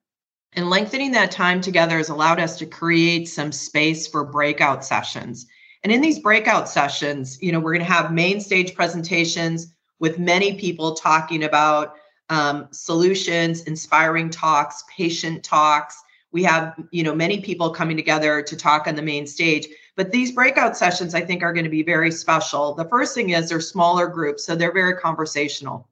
And 0.53 0.69
lengthening 0.69 1.11
that 1.11 1.31
time 1.31 1.61
together 1.61 1.97
has 1.97 2.09
allowed 2.09 2.39
us 2.39 2.57
to 2.59 2.65
create 2.65 3.27
some 3.27 3.51
space 3.51 4.07
for 4.07 4.23
breakout 4.23 4.83
sessions. 4.85 5.45
And 5.83 5.91
in 5.91 6.01
these 6.01 6.19
breakout 6.19 6.67
sessions, 6.67 7.37
you 7.41 7.51
know, 7.51 7.59
we're 7.59 7.73
going 7.73 7.85
to 7.85 7.91
have 7.91 8.11
main 8.11 8.39
stage 8.39 8.73
presentations 8.73 9.73
with 9.99 10.19
many 10.19 10.53
people 10.55 10.93
talking 10.93 11.43
about 11.43 11.95
um, 12.29 12.67
solutions, 12.71 13.61
inspiring 13.63 14.29
talks, 14.29 14.83
patient 14.95 15.43
talks. 15.43 16.03
We 16.31 16.43
have, 16.43 16.75
you 16.91 17.03
know, 17.03 17.15
many 17.15 17.41
people 17.41 17.69
coming 17.69 17.95
together 17.95 18.41
to 18.41 18.55
talk 18.55 18.87
on 18.87 18.95
the 18.95 19.01
main 19.01 19.25
stage. 19.25 19.67
But 19.95 20.11
these 20.11 20.31
breakout 20.31 20.77
sessions, 20.77 21.15
I 21.15 21.21
think, 21.21 21.41
are 21.41 21.53
going 21.53 21.63
to 21.63 21.69
be 21.69 21.83
very 21.83 22.11
special. 22.11 22.75
The 22.75 22.85
first 22.85 23.15
thing 23.15 23.31
is 23.31 23.49
they're 23.49 23.61
smaller 23.61 24.07
groups, 24.07 24.45
so 24.45 24.55
they're 24.55 24.73
very 24.73 24.95
conversational. 24.95 25.87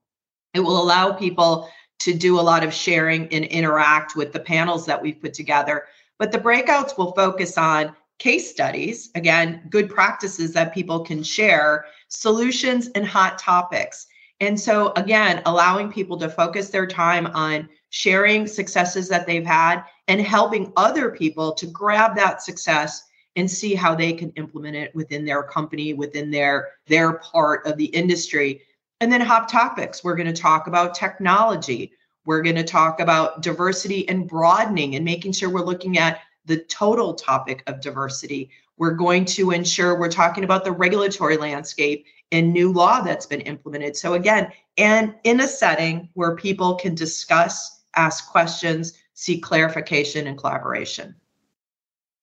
It 0.53 0.59
will 0.59 0.81
allow 0.81 1.12
people 1.12 1.69
to 2.00 2.13
do 2.13 2.39
a 2.39 2.41
lot 2.41 2.63
of 2.63 2.74
sharing 2.74 3.27
and 3.33 3.45
interact 3.45 4.15
with 4.15 4.33
the 4.33 4.39
panels 4.39 4.85
that 4.85 5.01
we've 5.01 5.19
put 5.19 5.33
together. 5.33 5.85
But 6.19 6.31
the 6.31 6.38
breakouts 6.38 6.97
will 6.97 7.13
focus 7.13 7.57
on 7.57 7.95
case 8.19 8.50
studies, 8.50 9.10
again, 9.15 9.62
good 9.69 9.89
practices 9.89 10.53
that 10.53 10.74
people 10.74 11.01
can 11.01 11.22
share, 11.24 11.86
solutions, 12.07 12.89
and 12.95 13.05
hot 13.05 13.38
topics. 13.38 14.07
And 14.39 14.60
so, 14.60 14.91
again, 14.93 15.41
allowing 15.45 15.91
people 15.91 16.17
to 16.17 16.29
focus 16.29 16.69
their 16.69 16.88
time 16.88 17.27
on 17.27 17.69
sharing 17.89 18.48
successes 18.48 19.07
that 19.10 19.25
they've 19.25 19.45
had 19.45 19.84
and 20.07 20.19
helping 20.19 20.74
other 20.75 21.12
people 21.12 21.53
to 21.53 21.65
grab 21.67 22.15
that 22.15 22.41
success 22.41 23.03
and 23.38 23.50
see 23.50 23.75
how 23.75 23.95
they 23.95 24.13
can 24.13 24.31
implement 24.31 24.75
it 24.75 24.93
within 24.95 25.25
their 25.25 25.43
company, 25.43 25.93
within 25.93 26.31
their 26.31 26.69
their 26.88 27.13
part 27.19 27.65
of 27.65 27.77
the 27.77 27.86
industry. 27.86 28.62
And 29.01 29.12
then 29.12 29.22
hot 29.22 29.50
topics, 29.50 30.03
we're 30.03 30.15
going 30.15 30.34
to 30.34 30.41
talk 30.41 30.67
about 30.67 30.95
technology. 30.95 31.91
We're 32.25 32.41
going 32.41 32.55
to 32.55 32.63
talk 32.63 33.00
about 33.00 33.41
diversity 33.41 34.07
and 34.10 34.27
broadening 34.27 34.95
and 34.95 35.05
making 35.05 35.34
sure 35.34 35.50
we're 35.50 35.62
looking 35.62 35.98
at 35.98 36.22
the 36.45 36.57
total 36.65 37.13
topic 37.13 37.63
of 37.67 37.81
diversity. 37.81 38.49
We're 38.77 38.91
going 38.91 39.25
to 39.25 39.51
ensure 39.51 39.97
we're 39.97 40.09
talking 40.09 40.43
about 40.43 40.63
the 40.63 40.71
regulatory 40.71 41.37
landscape 41.37 42.05
and 42.31 42.51
new 42.51 42.71
law 42.71 43.01
that's 43.01 43.25
been 43.25 43.41
implemented. 43.41 43.95
So, 43.95 44.13
again, 44.13 44.51
and 44.77 45.15
in 45.23 45.39
a 45.41 45.47
setting 45.47 46.09
where 46.13 46.35
people 46.35 46.75
can 46.75 46.95
discuss, 46.95 47.83
ask 47.95 48.29
questions, 48.29 48.99
seek 49.13 49.43
clarification 49.43 50.27
and 50.27 50.37
collaboration. 50.37 51.15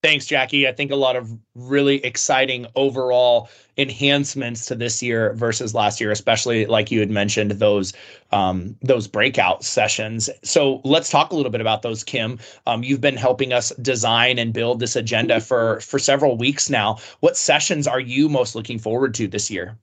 Thanks, 0.02 0.26
Jackie. 0.26 0.66
I 0.66 0.72
think 0.72 0.90
a 0.90 0.96
lot 0.96 1.14
of 1.14 1.30
really 1.54 2.04
exciting 2.04 2.66
overall 2.74 3.48
enhancements 3.78 4.66
to 4.66 4.74
this 4.74 5.00
year 5.00 5.32
versus 5.34 5.74
last 5.74 6.00
year, 6.00 6.10
especially 6.10 6.66
like 6.66 6.90
you 6.90 6.98
had 6.98 7.10
mentioned 7.10 7.52
those 7.52 7.92
um, 8.32 8.76
those 8.82 9.06
breakout 9.06 9.62
sessions. 9.64 10.28
So 10.42 10.80
let's 10.84 11.08
talk 11.08 11.30
a 11.30 11.36
little 11.36 11.52
bit 11.52 11.60
about 11.60 11.82
those, 11.82 12.02
Kim. 12.02 12.40
Um, 12.66 12.82
you've 12.82 13.00
been 13.00 13.16
helping 13.16 13.52
us 13.52 13.70
design 13.80 14.38
and 14.40 14.52
build 14.52 14.80
this 14.80 14.96
agenda 14.96 15.40
for 15.40 15.78
for 15.80 16.00
several 16.00 16.36
weeks 16.36 16.68
now. 16.68 16.98
What 17.20 17.36
sessions 17.36 17.86
are 17.86 18.00
you 18.00 18.28
most 18.28 18.56
looking 18.56 18.80
forward 18.80 19.14
to 19.14 19.28
this 19.28 19.52
year? 19.52 19.78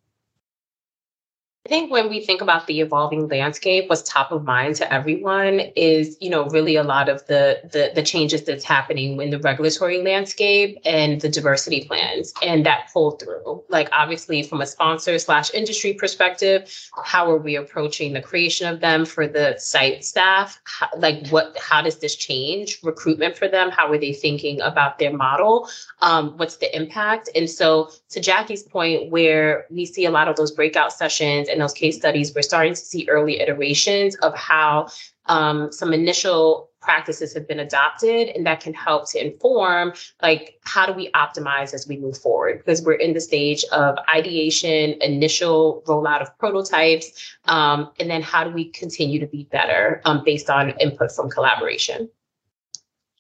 I 1.66 1.70
think 1.70 1.92
when 1.92 2.10
we 2.10 2.22
think 2.22 2.42
about 2.42 2.68
the 2.68 2.80
evolving 2.80 3.28
landscape, 3.28 3.90
what's 3.90 4.02
top 4.04 4.32
of 4.32 4.46
mind 4.46 4.76
to 4.76 4.94
everyone 4.94 5.60
is, 5.76 6.16
you 6.22 6.30
know, 6.30 6.46
really 6.46 6.78
a 6.78 6.84
lot 6.84 7.10
of 7.10 7.28
the 7.28 7.60
the, 7.70 7.92
the 7.94 8.02
changes 8.02 8.44
that's 8.44 8.64
happening 8.64 9.22
in 9.22 9.30
the 9.30 9.40
regulatory 9.40 10.02
landscape 10.02 10.78
and 10.86 11.20
the 11.20 11.28
diversity 11.28 11.84
plans 11.84 12.34
and 12.42 12.66
that 12.66 12.90
pull 12.94 13.12
through. 13.12 13.62
Like 13.68 13.90
obviously 13.92 14.42
from 14.42 14.62
a 14.62 14.66
sponsor 14.66 15.20
slash 15.20 15.54
industry 15.54 15.94
perspective, 15.94 16.74
how 17.04 17.30
are 17.30 17.38
we 17.38 17.58
approaching 17.58 18.14
the 18.14 18.22
creation 18.22 18.66
of 18.66 18.80
them 18.80 19.04
for 19.04 19.28
the 19.28 19.58
site 19.58 20.06
staff? 20.06 20.62
How, 20.64 20.88
like 20.98 21.28
what 21.28 21.58
how 21.60 21.82
does 21.82 21.98
this 21.98 22.16
change 22.16 22.80
recruitment 22.84 23.38
for 23.38 23.50
them? 23.50 23.70
How 23.70 23.92
are 23.92 23.98
they 23.98 24.14
thinking 24.14 24.62
about 24.62 24.98
their 24.98 25.12
model? 25.12 25.68
Um, 26.02 26.38
what's 26.38 26.56
the 26.56 26.74
impact? 26.74 27.28
And 27.36 27.50
so 27.50 27.92
to 28.12 28.22
Jackie's 28.22 28.64
point, 28.64 29.12
where 29.12 29.66
we 29.70 29.86
see 29.86 30.06
a 30.06 30.12
lot 30.12 30.30
of 30.30 30.38
those 30.38 30.52
breakout 30.52 30.94
sessions 30.94 31.49
and 31.50 31.62
those 31.62 31.74
case 31.74 31.98
studies, 31.98 32.34
we're 32.34 32.42
starting 32.42 32.74
to 32.74 32.80
see 32.80 33.08
early 33.10 33.40
iterations 33.40 34.16
of 34.18 34.36
how 34.36 34.88
um, 35.26 35.72
some 35.72 35.94
initial 35.94 36.70
practices 36.82 37.34
have 37.34 37.48
been 37.48 37.60
adopted 37.60 38.30
and 38.30 38.46
that 38.46 38.62
can 38.62 38.74
help 38.74 39.10
to 39.12 39.24
inform 39.24 39.92
like 40.22 40.60
how 40.64 40.86
do 40.86 40.94
we 40.94 41.12
optimize 41.12 41.74
as 41.74 41.88
we 41.88 41.98
move 41.98 42.18
forward? 42.18 42.58
Because 42.58 42.82
we're 42.82 42.94
in 42.94 43.14
the 43.14 43.22
stage 43.22 43.64
of 43.72 43.98
ideation 44.14 44.96
initial 45.02 45.84
rollout 45.88 46.22
of 46.22 46.38
prototypes 46.38 47.38
um, 47.46 47.92
and 48.00 48.10
then 48.10 48.22
how 48.22 48.44
do 48.44 48.52
we 48.52 48.70
continue 48.70 49.20
to 49.20 49.28
be 49.28 49.44
better 49.52 50.02
um, 50.06 50.24
based 50.24 50.50
on 50.50 50.72
input 50.80 51.12
from 51.12 51.30
collaboration 51.30 52.10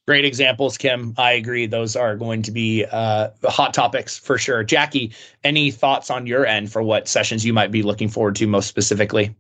Great 0.09 0.25
examples, 0.25 0.75
Kim. 0.75 1.13
I 1.19 1.33
agree. 1.33 1.67
Those 1.67 1.95
are 1.95 2.15
going 2.15 2.41
to 2.41 2.51
be 2.51 2.83
uh, 2.83 3.29
hot 3.43 3.75
topics 3.75 4.17
for 4.17 4.39
sure. 4.39 4.63
Jackie, 4.63 5.13
any 5.43 5.69
thoughts 5.69 6.09
on 6.09 6.25
your 6.25 6.47
end 6.47 6.71
for 6.71 6.81
what 6.81 7.07
sessions 7.07 7.45
you 7.45 7.53
might 7.53 7.69
be 7.69 7.83
looking 7.83 8.09
forward 8.09 8.35
to 8.37 8.47
most 8.47 8.65
specifically? 8.65 9.35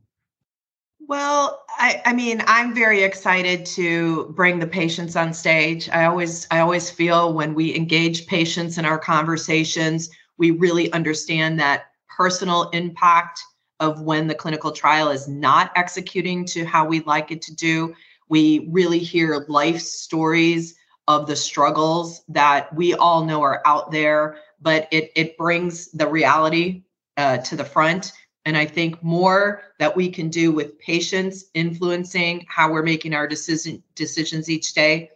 Well, 0.99 1.63
I, 1.79 2.03
I, 2.05 2.13
mean, 2.13 2.43
I'm 2.45 2.75
very 2.75 3.01
excited 3.01 3.65
to 3.65 4.25
bring 4.35 4.59
the 4.59 4.67
patients 4.67 5.15
on 5.15 5.33
stage. 5.33 5.89
I 5.89 6.05
always, 6.05 6.45
I 6.51 6.59
always 6.59 6.91
feel 6.91 7.33
when 7.33 7.55
we 7.55 7.75
engage 7.75 8.27
patients 8.27 8.77
in 8.77 8.85
our 8.85 8.99
conversations, 8.99 10.11
we 10.37 10.51
really 10.51 10.93
understand 10.93 11.59
that 11.59 11.85
personal 12.15 12.69
impact 12.73 13.41
of 13.79 14.01
when 14.01 14.27
the 14.27 14.35
clinical 14.35 14.71
trial 14.71 15.09
is 15.09 15.27
not 15.27 15.71
executing 15.75 16.45
to 16.45 16.63
how 16.63 16.85
we'd 16.85 17.07
like 17.07 17.31
it 17.31 17.41
to 17.41 17.55
do 17.55 17.95
we 18.29 18.67
really 18.71 18.99
hear 18.99 19.45
life 19.47 19.81
stories 19.81 20.75
of 21.07 21.25
the 21.25 21.35
struggles 21.35 22.21
that 22.29 22.73
we 22.75 22.93
all 22.93 23.25
know 23.25 23.41
are 23.41 23.61
out 23.65 23.91
there, 23.91 24.37
but 24.61 24.87
it, 24.91 25.11
it 25.15 25.37
brings 25.37 25.91
the 25.91 26.07
reality 26.07 26.83
uh, 27.17 27.37
to 27.37 27.55
the 27.55 27.65
front. 27.65 28.13
And 28.45 28.55
I 28.55 28.65
think 28.65 29.03
more 29.03 29.63
that 29.79 29.95
we 29.95 30.09
can 30.09 30.29
do 30.29 30.51
with 30.51 30.79
patients 30.79 31.45
influencing 31.53 32.45
how 32.47 32.71
we're 32.71 32.83
making 32.83 33.13
our 33.13 33.27
decision 33.27 33.83
decisions 33.95 34.49
each 34.49 34.73
day. 34.73 35.09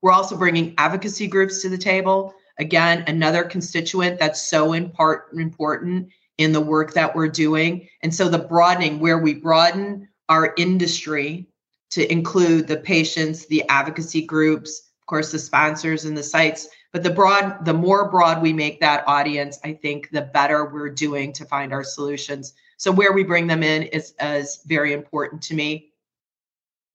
We're 0.00 0.12
also 0.12 0.36
bringing 0.36 0.74
advocacy 0.78 1.26
groups 1.26 1.60
to 1.62 1.68
the 1.68 1.78
table. 1.78 2.34
Again, 2.58 3.04
another 3.06 3.44
constituent 3.44 4.18
that's 4.18 4.42
so 4.42 4.74
important 4.74 5.40
important 5.40 6.10
in 6.36 6.52
the 6.52 6.60
work 6.60 6.92
that 6.94 7.14
we're 7.14 7.28
doing. 7.28 7.88
And 8.02 8.14
so 8.14 8.28
the 8.28 8.38
broadening, 8.38 9.00
where 9.00 9.18
we 9.18 9.34
broaden 9.34 10.08
our 10.28 10.54
industry 10.56 11.48
to 11.90 12.10
include 12.10 12.66
the 12.66 12.76
patients, 12.76 13.46
the 13.46 13.62
advocacy 13.68 14.22
groups, 14.22 14.90
of 15.00 15.06
course, 15.06 15.32
the 15.32 15.38
sponsors 15.38 16.04
and 16.04 16.16
the 16.16 16.22
sites. 16.22 16.68
But 16.92 17.02
the 17.02 17.10
broad, 17.10 17.64
the 17.64 17.74
more 17.74 18.10
broad 18.10 18.42
we 18.42 18.52
make 18.52 18.80
that 18.80 19.04
audience, 19.06 19.58
I 19.64 19.74
think 19.74 20.10
the 20.10 20.22
better 20.22 20.66
we're 20.66 20.90
doing 20.90 21.32
to 21.34 21.44
find 21.44 21.72
our 21.72 21.84
solutions. 21.84 22.54
So 22.76 22.90
where 22.92 23.12
we 23.12 23.24
bring 23.24 23.46
them 23.46 23.62
in 23.62 23.84
is, 23.84 24.14
is 24.20 24.60
very 24.66 24.92
important 24.92 25.42
to 25.42 25.54
me. 25.54 25.92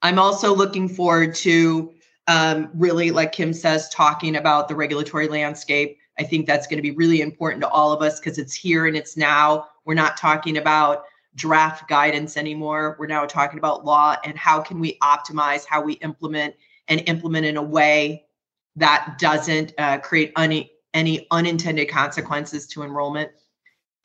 I'm 0.02 0.20
also 0.20 0.54
looking 0.54 0.90
forward 0.90 1.36
to 1.36 1.94
um, 2.28 2.70
really, 2.74 3.12
like 3.12 3.32
Kim 3.32 3.54
says, 3.54 3.90
talking 3.90 4.36
about 4.36 4.68
the 4.68 4.76
regulatory 4.76 5.28
landscape. 5.28 5.98
I 6.20 6.24
think 6.24 6.46
that's 6.46 6.68
going 6.68 6.78
to 6.78 6.84
be 6.84 6.92
really 6.92 7.22
important 7.22 7.62
to 7.62 7.70
all 7.70 7.92
of 7.92 8.02
us 8.02 8.20
because 8.20 8.38
it's 8.38 8.54
here 8.54 8.86
and 8.86 8.96
it's 8.96 9.18
now. 9.18 9.68
We're 9.86 9.94
not 9.94 10.18
talking 10.18 10.58
about 10.58 11.06
draft 11.36 11.88
guidance 11.90 12.38
anymore. 12.38 12.96
We're 13.00 13.08
now 13.08 13.26
talking 13.26 13.58
about 13.58 13.86
law 13.86 14.16
and 14.24 14.38
how 14.38 14.62
can 14.62 14.80
we 14.80 14.98
optimize 15.00 15.66
how 15.66 15.82
we 15.82 15.94
implement 15.94 16.56
and 16.88 17.02
implement 17.08 17.46
in 17.46 17.58
a 17.58 17.64
way 17.64 18.26
that 18.76 19.18
doesn't 19.20 19.74
uh, 19.78 20.00
create 20.00 20.32
any, 20.38 20.72
any 20.94 21.28
unintended 21.32 21.90
consequences 21.90 22.68
to 22.68 22.84
enrollment. 22.84 23.32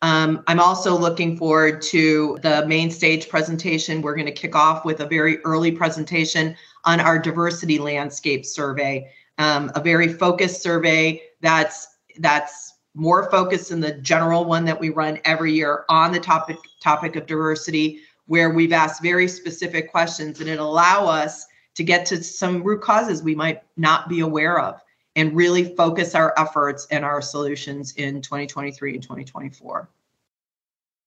Um, 0.00 0.44
I'm 0.46 0.60
also 0.60 0.96
looking 0.96 1.36
forward 1.36 1.82
to 1.82 2.38
the 2.42 2.64
main 2.66 2.90
stage 2.90 3.28
presentation. 3.28 4.00
We're 4.00 4.14
going 4.14 4.26
to 4.26 4.32
kick 4.32 4.54
off 4.54 4.84
with 4.84 5.00
a 5.00 5.06
very 5.06 5.38
early 5.44 5.72
presentation 5.72 6.56
on 6.84 7.00
our 7.00 7.18
diversity 7.18 7.78
landscape 7.78 8.46
survey, 8.46 9.10
um, 9.38 9.72
a 9.74 9.80
very 9.80 10.08
focused 10.12 10.62
survey 10.62 11.22
that's 11.40 11.88
that's 12.20 12.74
more 12.94 13.30
focused 13.30 13.68
than 13.68 13.80
the 13.80 13.92
general 13.92 14.44
one 14.44 14.64
that 14.64 14.78
we 14.78 14.90
run 14.90 15.20
every 15.24 15.52
year 15.52 15.84
on 15.88 16.12
the 16.12 16.20
topic 16.20 16.56
topic 16.80 17.16
of 17.16 17.26
diversity, 17.26 18.00
where 18.26 18.50
we've 18.50 18.72
asked 18.72 19.02
very 19.02 19.28
specific 19.28 19.90
questions 19.90 20.40
and 20.40 20.48
it 20.48 20.58
allow 20.58 21.06
us 21.06 21.46
to 21.74 21.84
get 21.84 22.04
to 22.06 22.22
some 22.22 22.62
root 22.62 22.82
causes 22.82 23.22
we 23.22 23.34
might 23.34 23.62
not 23.76 24.08
be 24.08 24.20
aware 24.20 24.60
of 24.60 24.80
and 25.16 25.36
really 25.36 25.74
focus 25.76 26.14
our 26.14 26.34
efforts 26.36 26.86
and 26.90 27.04
our 27.04 27.22
solutions 27.22 27.92
in 27.94 28.20
2023 28.20 28.94
and 28.94 29.02
2024. 29.02 29.88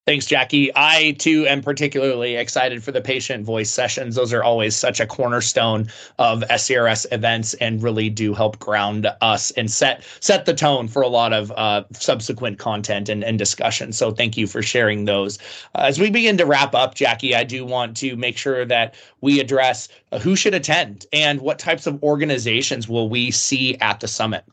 Thanks, 0.04 0.26
Jackie. 0.26 0.72
I 0.74 1.12
too 1.20 1.46
am 1.46 1.62
particularly 1.62 2.34
excited 2.34 2.82
for 2.82 2.90
the 2.90 3.00
patient 3.00 3.44
voice 3.44 3.70
sessions. 3.70 4.16
Those 4.16 4.32
are 4.32 4.42
always 4.42 4.74
such 4.74 4.98
a 4.98 5.06
cornerstone 5.06 5.86
of 6.18 6.40
SCRS 6.40 7.06
events 7.12 7.54
and 7.54 7.80
really 7.80 8.10
do 8.10 8.34
help 8.34 8.58
ground 8.58 9.06
us 9.20 9.52
and 9.52 9.70
set 9.70 10.04
set 10.18 10.44
the 10.44 10.54
tone 10.54 10.88
for 10.88 11.02
a 11.02 11.08
lot 11.08 11.32
of 11.32 11.52
uh, 11.52 11.84
subsequent 11.92 12.58
content 12.58 13.08
and, 13.08 13.22
and 13.22 13.38
discussion. 13.38 13.92
So 13.92 14.10
thank 14.10 14.36
you 14.36 14.48
for 14.48 14.60
sharing 14.60 15.04
those. 15.04 15.38
Uh, 15.76 15.82
as 15.82 16.00
we 16.00 16.10
begin 16.10 16.36
to 16.38 16.46
wrap 16.46 16.74
up, 16.74 16.96
Jackie, 16.96 17.36
I 17.36 17.44
do 17.44 17.64
want 17.64 17.96
to 17.98 18.16
make 18.16 18.36
sure 18.36 18.64
that 18.64 18.96
we 19.20 19.38
address 19.38 19.88
uh, 20.10 20.18
who 20.18 20.34
should 20.34 20.54
attend 20.54 21.06
and 21.12 21.40
what 21.40 21.60
types 21.60 21.86
of 21.86 22.02
organizations 22.02 22.88
will 22.88 23.08
we 23.08 23.30
see 23.30 23.76
at 23.76 24.00
the 24.00 24.08
summit. 24.08 24.44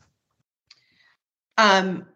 Um, 1.58 2.06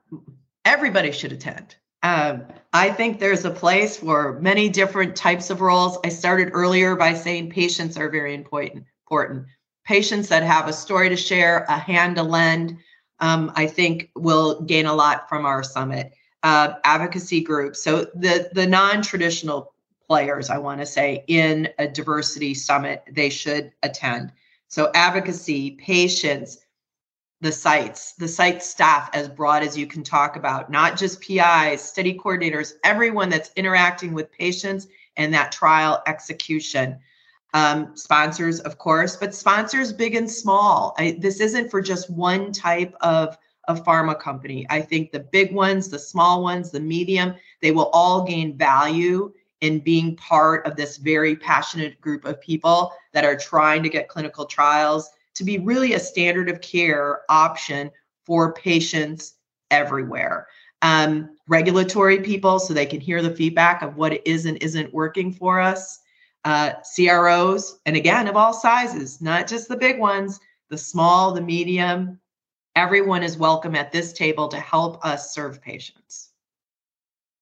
everybody 0.65 1.11
should 1.11 1.33
attend. 1.33 1.75
Um, 2.05 2.45
I 2.73 2.91
think 2.91 3.19
there's 3.19 3.45
a 3.45 3.51
place 3.51 3.97
for 3.97 4.39
many 4.41 4.69
different 4.69 5.17
types 5.17 5.51
of 5.51 5.61
roles. 5.61 5.99
I 6.05 6.11
started 6.11 6.51
earlier 6.53 6.95
by 6.95 7.15
saying 7.15 7.51
patients 7.51 7.97
are 7.97 8.09
very 8.09 8.35
important. 8.35 8.85
Important 9.07 9.47
patients 9.85 10.29
that 10.29 10.43
have 10.43 10.69
a 10.69 10.73
story 10.73 11.09
to 11.09 11.17
share, 11.17 11.65
a 11.69 11.79
hand 11.79 12.17
to 12.17 12.23
lend. 12.23 12.79
Um, 13.21 13.53
I 13.55 13.67
think 13.67 14.11
will 14.17 14.63
gain 14.63 14.87
a 14.87 14.95
lot 14.95 15.29
from 15.29 15.47
our 15.47 15.63
summit. 15.63 16.13
Uh, 16.43 16.75
advocacy 16.85 17.41
groups, 17.41 17.83
so 17.83 18.07
the 18.15 18.51
the 18.53 18.67
non-traditional 18.67 19.73
players, 20.07 20.51
I 20.51 20.59
want 20.59 20.81
to 20.81 20.87
say, 20.87 21.25
in 21.27 21.71
a 21.79 21.89
diversity 21.89 22.53
summit, 22.53 23.03
they 23.11 23.31
should 23.31 23.73
attend. 23.83 24.31
So 24.69 24.91
advocacy, 24.95 25.71
patients, 25.73 26.59
the 27.45 27.53
sites, 27.53 28.13
the 28.15 28.27
site 28.27 28.63
staff 28.63 29.11
as 29.13 29.29
broad 29.29 29.63
as 29.63 29.77
you 29.77 29.87
can 29.87 30.03
talk 30.03 30.37
about, 30.37 30.71
not 30.71 30.97
just 30.97 31.21
PIs, 31.21 31.83
study 31.83 32.19
coordinators, 32.19 32.73
everyone 32.85 33.29
that's 33.29 33.51
interacting 33.55 34.15
with 34.15 34.33
patients 34.33 34.87
and 35.19 35.35
that 35.35 35.53
trial 35.53 36.03
execution. 36.07 36.99
Um, 37.53 37.95
sponsors, 37.99 38.61
of 38.61 38.79
course, 38.79 39.17
but 39.17 39.35
sponsors 39.35 39.93
big 39.93 40.15
and 40.15 40.29
small. 40.29 40.95
I, 40.97 41.19
this 41.21 41.39
isn't 41.39 41.71
for 41.71 41.83
just 41.83 42.09
one 42.09 42.51
type 42.51 42.95
of, 43.03 43.37
of 43.69 43.85
pharma 43.85 44.19
company. 44.19 44.67
I 44.71 44.81
think 44.81 45.13
the 45.13 45.21
big 45.21 45.53
ones, 45.53 45.91
the 45.91 45.99
small 45.99 46.43
ones, 46.43 46.71
the 46.71 46.81
medium, 46.81 47.35
they 47.61 47.73
will 47.73 47.91
all 47.93 48.25
gain 48.25 48.57
value 48.57 49.31
in 49.61 49.81
being 49.81 50.17
part 50.17 50.67
of 50.67 50.77
this 50.77 50.97
very 50.97 51.37
passionate 51.37 52.01
group 52.01 52.25
of 52.25 52.41
people 52.41 52.95
that 53.13 53.27
are 53.27 53.37
trying 53.37 53.83
to 53.83 53.91
get 53.91 54.09
clinical 54.09 54.47
trials 54.47 55.11
to 55.35 55.45
be 55.45 55.59
really 55.59 55.95
a 55.95 56.01
standard 56.01 56.49
of 56.49 56.61
care 56.61 57.23
option 57.29 57.91
for 58.25 58.53
patients 58.55 59.35
everywhere. 59.71 60.47
Um, 60.83 61.37
regulatory 61.49 62.21
people, 62.21 62.59
so 62.59 62.75
they 62.75 62.87
can 62.87 63.01
hear 63.01 63.23
the 63.23 63.35
feedback 63.35 63.83
of 63.83 63.97
what 63.97 64.27
is 64.27 64.47
and 64.47 64.63
isn't 64.63 64.93
working 64.93 65.33
for 65.33 65.61
us. 65.61 66.01
Uh, 66.45 66.73
CROs, 66.95 67.79
and 67.87 67.97
again, 67.97 68.29
of 68.29 68.37
all 68.37 68.53
sizes, 68.53 69.23
not 69.23 69.47
just 69.47 69.67
the 69.67 69.77
big 69.77 69.99
ones, 69.99 70.39
the 70.69 70.77
small, 70.77 71.33
the 71.33 71.41
medium. 71.41 72.21
Everyone 72.77 73.23
is 73.23 73.39
welcome 73.39 73.75
at 73.75 73.93
this 73.93 74.13
table 74.13 74.49
to 74.49 74.61
help 74.61 75.03
us 75.05 75.33
serve 75.33 75.63
patients. 75.63 76.34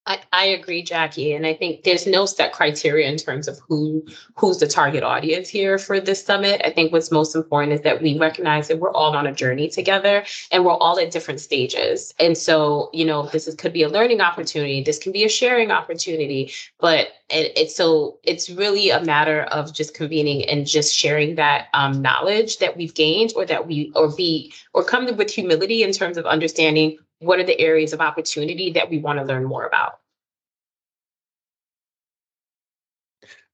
I, 0.05 0.19
I 0.33 0.45
agree, 0.47 0.83
Jackie, 0.83 1.33
and 1.33 1.47
I 1.47 1.55
think 1.55 1.85
there's 1.85 2.09
no 2.09 2.27
set 2.27 2.53
criteria 2.53 3.09
in 3.09 3.17
terms 3.17 3.47
of 3.47 3.61
who 3.69 4.05
who's 4.37 4.59
the 4.59 4.67
target 4.67 5.05
audience 5.05 5.49
here 5.49 5.79
for 5.79 6.01
this 6.01 6.25
summit. 6.25 6.61
I 6.65 6.71
think 6.71 6.91
what's 6.91 7.13
most 7.13 7.37
important 7.37 7.75
is 7.75 7.83
that 7.83 8.03
we 8.03 8.19
recognize 8.19 8.67
that 8.67 8.81
we're 8.81 8.91
all 8.93 9.15
on 9.15 9.29
a 9.29 9.33
journey 9.33 9.69
together, 9.69 10.25
and 10.51 10.65
we're 10.65 10.73
all 10.73 10.99
at 10.99 11.13
different 11.13 11.39
stages. 11.39 12.13
And 12.19 12.37
so, 12.37 12.91
you 12.93 13.05
know, 13.05 13.29
this 13.29 13.47
is, 13.47 13.55
could 13.55 13.73
be 13.73 13.85
a 13.85 13.89
learning 13.89 14.21
opportunity, 14.21 14.83
this 14.83 14.99
can 14.99 15.13
be 15.13 15.23
a 15.23 15.29
sharing 15.29 15.71
opportunity, 15.71 16.53
but 16.81 17.09
it, 17.31 17.53
it's 17.57 17.77
so 17.77 18.19
it's 18.25 18.51
really 18.51 18.91
a 18.91 19.05
matter 19.05 19.43
of 19.53 19.73
just 19.73 19.95
convening 19.95 20.45
and 20.49 20.67
just 20.67 20.93
sharing 20.93 21.37
that 21.37 21.69
um, 21.75 22.03
knowledge 22.03 22.59
that 22.59 22.77
we've 22.77 22.95
gained, 22.95 23.35
or 23.37 23.47
that 23.47 23.69
we 23.69 23.93
or 23.95 24.11
be 24.13 24.53
or 24.75 24.83
come 24.83 25.17
with 25.17 25.31
humility 25.31 25.85
in 25.85 25.93
terms 25.93 26.17
of 26.17 26.27
understanding 26.27 26.99
what 27.23 27.39
are 27.39 27.45
the 27.45 27.59
areas 27.61 27.93
of 27.93 28.01
opportunity 28.01 28.73
that 28.73 28.91
we 28.91 28.99
want 28.99 29.19
to 29.19 29.25
learn 29.25 29.45
more 29.45 29.67
about. 29.67 29.99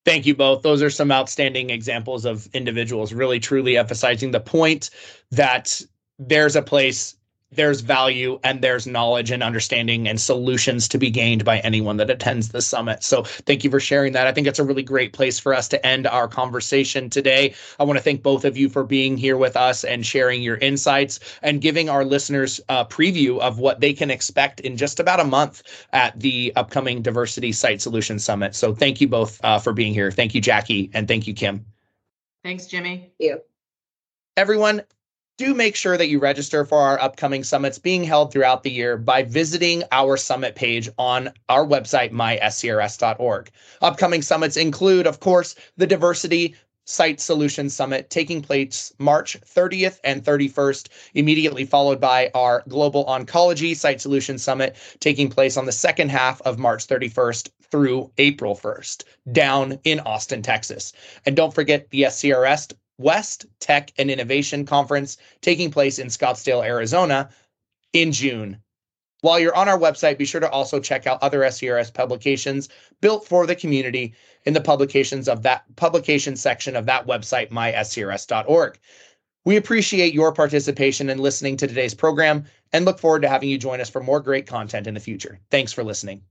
Thank 0.04 0.24
you 0.24 0.34
both. 0.34 0.62
Those 0.62 0.82
are 0.82 0.88
some 0.88 1.12
outstanding 1.12 1.68
examples 1.68 2.24
of 2.24 2.48
individuals 2.54 3.12
really 3.12 3.38
truly 3.38 3.76
emphasizing 3.76 4.30
the 4.30 4.40
point 4.40 4.88
that 5.30 5.82
there's 6.18 6.56
a 6.56 6.62
place 6.62 7.17
there's 7.50 7.80
value 7.80 8.38
and 8.44 8.60
there's 8.60 8.86
knowledge 8.86 9.30
and 9.30 9.42
understanding 9.42 10.06
and 10.06 10.20
solutions 10.20 10.86
to 10.88 10.98
be 10.98 11.10
gained 11.10 11.44
by 11.44 11.60
anyone 11.60 11.96
that 11.96 12.10
attends 12.10 12.48
the 12.48 12.60
summit. 12.60 13.02
So 13.02 13.22
thank 13.22 13.64
you 13.64 13.70
for 13.70 13.80
sharing 13.80 14.12
that. 14.12 14.26
I 14.26 14.32
think 14.32 14.46
it's 14.46 14.58
a 14.58 14.64
really 14.64 14.82
great 14.82 15.12
place 15.12 15.38
for 15.38 15.54
us 15.54 15.66
to 15.68 15.86
end 15.86 16.06
our 16.06 16.28
conversation 16.28 17.08
today. 17.08 17.54
I 17.78 17.84
want 17.84 17.98
to 17.98 18.02
thank 18.02 18.22
both 18.22 18.44
of 18.44 18.56
you 18.56 18.68
for 18.68 18.84
being 18.84 19.16
here 19.16 19.36
with 19.36 19.56
us 19.56 19.82
and 19.82 20.04
sharing 20.04 20.42
your 20.42 20.58
insights 20.58 21.20
and 21.42 21.60
giving 21.60 21.88
our 21.88 22.04
listeners 22.04 22.60
a 22.68 22.84
preview 22.84 23.38
of 23.40 23.58
what 23.58 23.80
they 23.80 23.94
can 23.94 24.10
expect 24.10 24.60
in 24.60 24.76
just 24.76 25.00
about 25.00 25.20
a 25.20 25.24
month 25.24 25.62
at 25.92 26.18
the 26.20 26.52
upcoming 26.56 27.00
Diversity 27.00 27.52
Site 27.52 27.80
Solution 27.80 28.18
Summit. 28.18 28.54
So 28.54 28.74
thank 28.74 29.00
you 29.00 29.08
both 29.08 29.42
uh, 29.42 29.58
for 29.58 29.72
being 29.72 29.94
here. 29.94 30.10
Thank 30.10 30.34
you, 30.34 30.40
Jackie, 30.40 30.90
and 30.92 31.08
thank 31.08 31.26
you, 31.26 31.32
Kim. 31.32 31.64
Thanks, 32.44 32.66
Jimmy. 32.66 32.98
Thank 32.98 33.12
you. 33.18 33.40
Everyone, 34.36 34.82
do 35.38 35.54
make 35.54 35.76
sure 35.76 35.96
that 35.96 36.08
you 36.08 36.18
register 36.18 36.64
for 36.64 36.80
our 36.80 37.00
upcoming 37.00 37.44
summits 37.44 37.78
being 37.78 38.02
held 38.02 38.32
throughout 38.32 38.64
the 38.64 38.70
year 38.70 38.96
by 38.96 39.22
visiting 39.22 39.84
our 39.92 40.16
summit 40.16 40.56
page 40.56 40.90
on 40.98 41.30
our 41.48 41.64
website, 41.64 42.10
myscrs.org. 42.10 43.50
Upcoming 43.80 44.20
summits 44.20 44.56
include, 44.56 45.06
of 45.06 45.20
course, 45.20 45.54
the 45.76 45.86
Diversity 45.86 46.56
Site 46.86 47.20
Solutions 47.20 47.72
Summit 47.72 48.10
taking 48.10 48.42
place 48.42 48.92
March 48.98 49.40
30th 49.42 50.00
and 50.02 50.24
31st, 50.24 50.88
immediately 51.14 51.64
followed 51.64 52.00
by 52.00 52.32
our 52.34 52.64
Global 52.66 53.04
Oncology 53.04 53.76
Site 53.76 54.00
Solutions 54.00 54.42
Summit 54.42 54.74
taking 54.98 55.30
place 55.30 55.56
on 55.56 55.66
the 55.66 55.72
second 55.72 56.08
half 56.08 56.40
of 56.42 56.58
March 56.58 56.86
31st 56.88 57.50
through 57.70 58.10
April 58.18 58.56
1st, 58.56 59.04
down 59.30 59.78
in 59.84 60.00
Austin, 60.00 60.42
Texas. 60.42 60.92
And 61.26 61.36
don't 61.36 61.54
forget 61.54 61.90
the 61.90 62.02
SCRS 62.02 62.72
West 62.98 63.46
Tech 63.60 63.92
and 63.96 64.10
Innovation 64.10 64.66
Conference 64.66 65.16
taking 65.40 65.70
place 65.70 65.98
in 65.98 66.08
Scottsdale, 66.08 66.64
Arizona 66.64 67.30
in 67.92 68.12
June. 68.12 68.60
While 69.20 69.40
you're 69.40 69.56
on 69.56 69.68
our 69.68 69.78
website, 69.78 70.18
be 70.18 70.24
sure 70.24 70.40
to 70.40 70.50
also 70.50 70.78
check 70.78 71.06
out 71.06 71.22
other 71.22 71.40
SCRS 71.40 71.92
publications 71.92 72.68
built 73.00 73.26
for 73.26 73.46
the 73.46 73.56
community 73.56 74.14
in 74.44 74.54
the 74.54 74.60
publications 74.60 75.28
of 75.28 75.42
that 75.42 75.64
publication 75.76 76.36
section 76.36 76.76
of 76.76 76.86
that 76.86 77.06
website, 77.06 77.50
myscrs.org. 77.50 78.78
We 79.44 79.56
appreciate 79.56 80.14
your 80.14 80.32
participation 80.32 81.10
in 81.10 81.18
listening 81.18 81.56
to 81.56 81.66
today's 81.66 81.94
program 81.94 82.44
and 82.72 82.84
look 82.84 82.98
forward 82.98 83.22
to 83.22 83.28
having 83.28 83.48
you 83.48 83.58
join 83.58 83.80
us 83.80 83.88
for 83.88 84.02
more 84.02 84.20
great 84.20 84.46
content 84.46 84.86
in 84.86 84.94
the 84.94 85.00
future. 85.00 85.40
Thanks 85.50 85.72
for 85.72 85.82
listening. 85.82 86.22